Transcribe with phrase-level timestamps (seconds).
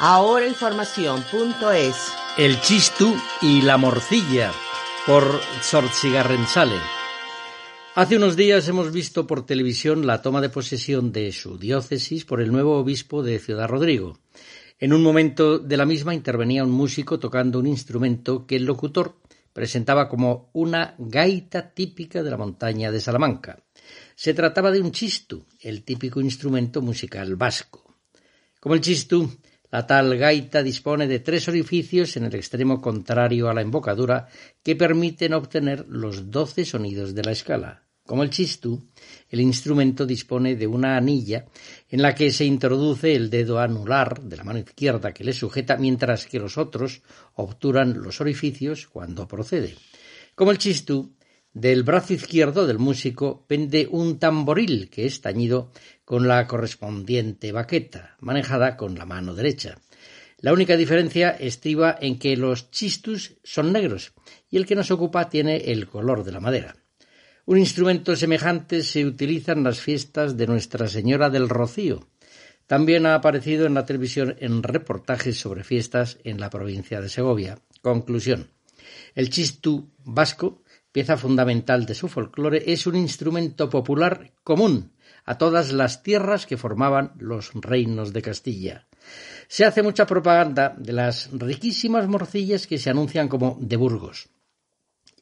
[0.00, 4.52] Ahorainformación.es El Chistu y la Morcilla
[5.04, 6.76] por Sortzigarrenzale.
[7.96, 12.40] Hace unos días hemos visto por televisión la toma de posesión de su diócesis por
[12.40, 14.20] el nuevo obispo de Ciudad Rodrigo.
[14.78, 19.16] En un momento de la misma intervenía un músico tocando un instrumento que el locutor
[19.52, 23.64] presentaba como una gaita típica de la montaña de Salamanca.
[24.14, 27.96] Se trataba de un chistu, el típico instrumento musical vasco.
[28.60, 29.28] Como el chistu,
[29.70, 34.28] la tal gaita dispone de tres orificios en el extremo contrario a la embocadura
[34.62, 37.84] que permiten obtener los doce sonidos de la escala.
[38.08, 38.88] Como el chistú,
[39.28, 41.44] el instrumento dispone de una anilla
[41.90, 45.76] en la que se introduce el dedo anular de la mano izquierda que le sujeta,
[45.76, 47.02] mientras que los otros
[47.34, 49.74] obturan los orificios cuando procede.
[50.34, 51.17] Como el chistú,
[51.60, 55.72] del brazo izquierdo del músico pende un tamboril que es tañido
[56.04, 59.76] con la correspondiente baqueta, manejada con la mano derecha.
[60.38, 64.12] La única diferencia estriba en que los chistus son negros
[64.48, 66.76] y el que nos ocupa tiene el color de la madera.
[67.44, 72.06] Un instrumento semejante se utiliza en las fiestas de Nuestra Señora del Rocío.
[72.68, 77.58] También ha aparecido en la televisión en reportajes sobre fiestas en la provincia de Segovia.
[77.82, 78.46] Conclusión.
[79.16, 84.92] El chistu vasco pieza fundamental de su folclore, es un instrumento popular común
[85.24, 88.86] a todas las tierras que formaban los reinos de Castilla.
[89.46, 94.28] Se hace mucha propaganda de las riquísimas morcillas que se anuncian como de Burgos.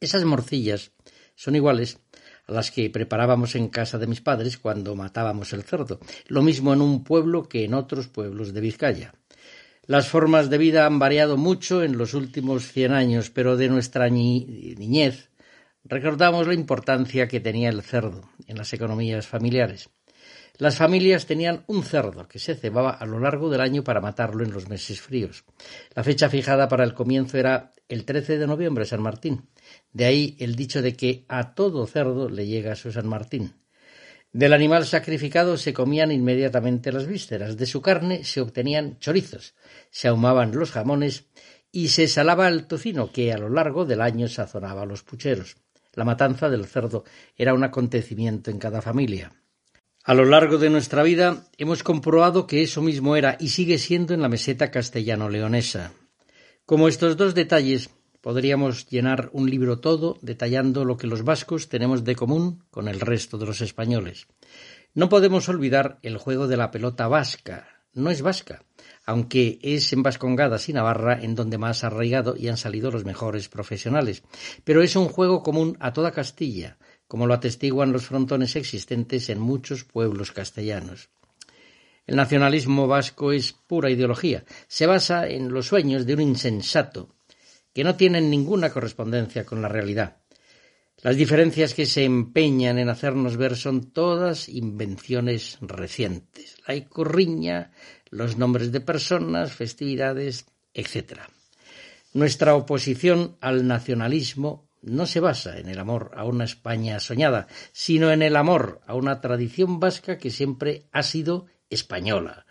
[0.00, 0.92] Esas morcillas
[1.34, 1.98] son iguales
[2.46, 5.98] a las que preparábamos en casa de mis padres cuando matábamos el cerdo,
[6.28, 9.14] lo mismo en un pueblo que en otros pueblos de Vizcaya.
[9.86, 14.08] Las formas de vida han variado mucho en los últimos cien años, pero de nuestra
[14.08, 15.30] niñez
[15.86, 19.90] Recordamos la importancia que tenía el cerdo en las economías familiares.
[20.56, 24.44] Las familias tenían un cerdo que se cebaba a lo largo del año para matarlo
[24.44, 25.44] en los meses fríos.
[25.94, 29.50] La fecha fijada para el comienzo era el 13 de noviembre, San Martín.
[29.92, 33.52] De ahí el dicho de que a todo cerdo le llega su San Martín.
[34.32, 39.54] Del animal sacrificado se comían inmediatamente las vísceras, de su carne se obtenían chorizos,
[39.90, 41.26] se ahumaban los jamones
[41.70, 45.56] y se salaba el tocino que a lo largo del año sazonaba los pucheros.
[45.94, 47.04] La matanza del cerdo
[47.36, 49.32] era un acontecimiento en cada familia.
[50.04, 54.12] A lo largo de nuestra vida hemos comprobado que eso mismo era y sigue siendo
[54.12, 55.92] en la meseta castellano-leonesa.
[56.66, 57.90] Como estos dos detalles,
[58.20, 63.00] podríamos llenar un libro todo detallando lo que los vascos tenemos de común con el
[63.00, 64.26] resto de los españoles.
[64.94, 67.73] No podemos olvidar el juego de la pelota vasca.
[67.94, 68.64] No es vasca,
[69.06, 73.04] aunque es en Vascongadas y Navarra en donde más ha arraigado y han salido los
[73.04, 74.24] mejores profesionales.
[74.64, 79.38] Pero es un juego común a toda Castilla, como lo atestiguan los frontones existentes en
[79.38, 81.10] muchos pueblos castellanos.
[82.06, 87.14] El nacionalismo vasco es pura ideología, se basa en los sueños de un insensato,
[87.72, 90.23] que no tienen ninguna correspondencia con la realidad.
[91.04, 96.56] Las diferencias que se empeñan en hacernos ver son todas invenciones recientes.
[96.66, 97.72] La icurriña,
[98.08, 101.20] los nombres de personas, festividades, etc.
[102.14, 108.10] Nuestra oposición al nacionalismo no se basa en el amor a una España soñada, sino
[108.10, 112.46] en el amor a una tradición vasca que siempre ha sido española.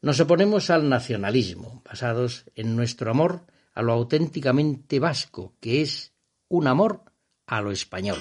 [0.00, 6.12] Nos oponemos al nacionalismo, basados en nuestro amor a lo auténticamente vasco, que es
[6.46, 7.02] un amor
[7.46, 8.18] a lo español.